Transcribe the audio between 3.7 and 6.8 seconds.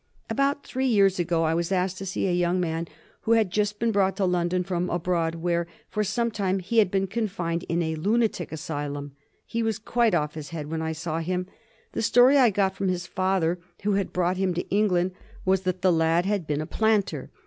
been brought to London from abroad where, for some time, he